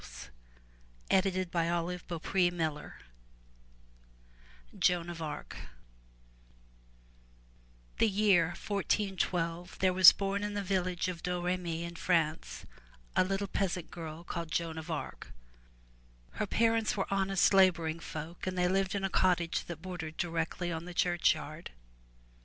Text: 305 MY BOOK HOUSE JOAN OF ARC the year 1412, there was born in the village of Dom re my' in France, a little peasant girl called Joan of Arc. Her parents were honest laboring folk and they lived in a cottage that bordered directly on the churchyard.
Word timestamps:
305 1.11 1.53
MY 1.53 1.97
BOOK 2.07 2.25
HOUSE 2.25 2.91
JOAN 4.79 5.11
OF 5.11 5.21
ARC 5.21 5.55
the 7.99 8.09
year 8.09 8.45
1412, 8.45 9.77
there 9.77 9.93
was 9.93 10.11
born 10.11 10.43
in 10.43 10.55
the 10.55 10.63
village 10.63 11.07
of 11.07 11.21
Dom 11.21 11.43
re 11.43 11.55
my' 11.55 11.69
in 11.85 11.95
France, 11.95 12.65
a 13.15 13.23
little 13.23 13.45
peasant 13.45 13.91
girl 13.91 14.23
called 14.23 14.49
Joan 14.49 14.79
of 14.79 14.89
Arc. 14.89 15.27
Her 16.31 16.47
parents 16.47 16.97
were 16.97 17.05
honest 17.13 17.53
laboring 17.53 17.99
folk 17.99 18.47
and 18.47 18.57
they 18.57 18.67
lived 18.67 18.95
in 18.95 19.03
a 19.03 19.09
cottage 19.11 19.65
that 19.65 19.83
bordered 19.83 20.17
directly 20.17 20.71
on 20.71 20.85
the 20.85 20.95
churchyard. 20.95 21.69